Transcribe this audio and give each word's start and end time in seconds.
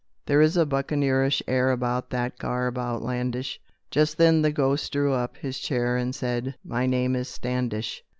There 0.25 0.41
is 0.41 0.57
a 0.57 0.65
buccaneerish 0.65 1.43
air 1.47 1.69
About 1.69 2.09
that 2.09 2.39
garb 2.39 2.79
outlandish 2.79 3.61
Just 3.91 4.17
then 4.17 4.41
the 4.41 4.51
ghost 4.51 4.91
drew 4.91 5.13
up 5.13 5.37
his 5.37 5.59
chair 5.59 5.95
And 5.95 6.15
said 6.15 6.55
"My 6.65 6.87
name 6.87 7.15
is 7.15 7.27
Standish. 7.29 8.03